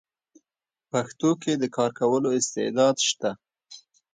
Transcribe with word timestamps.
پښتو 0.91 1.29
کې 1.41 1.53
د 1.57 1.63
کار 1.75 1.91
کولو 1.99 2.29
استعداد 2.39 2.95
شته: 3.07 3.31